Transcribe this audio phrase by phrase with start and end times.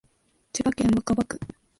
[0.51, 1.39] 千葉市若葉区